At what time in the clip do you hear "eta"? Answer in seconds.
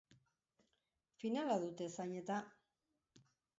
2.25-2.41